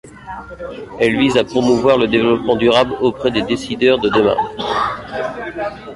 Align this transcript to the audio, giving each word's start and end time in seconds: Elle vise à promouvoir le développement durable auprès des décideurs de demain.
Elle 0.99 1.15
vise 1.19 1.37
à 1.37 1.43
promouvoir 1.43 1.95
le 1.99 2.07
développement 2.07 2.55
durable 2.55 2.95
auprès 3.01 3.29
des 3.29 3.43
décideurs 3.43 3.99
de 3.99 4.09
demain. 4.09 4.35